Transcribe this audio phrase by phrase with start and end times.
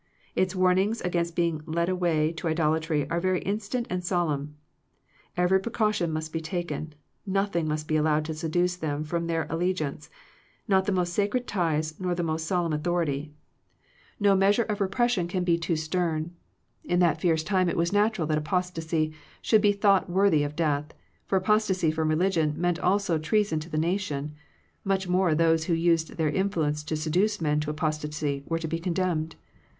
[0.35, 4.55] Its warn ings against being led away to idolatry are very instant and solemn.
[5.37, 6.95] Every pre caution must be taken;
[7.27, 10.09] nothing must be allowed to seduce them from their al legiance,
[10.67, 13.31] not the most sacred ties, not the most solemn authority.
[14.19, 15.75] No measure 196 Digitized by VjOOQIC THE LIMITS OF FRIENDSHIP of repression can be too
[15.75, 16.35] stem.
[16.83, 19.13] In that fierce time it was natural that apostasy
[19.43, 20.93] should be thought worthy of death;
[21.27, 24.33] for apostasy from religion meant also treason to the nation:
[24.83, 28.79] much more those who used their influence to seduce men to apostasy were to be
[28.79, 29.35] condemned.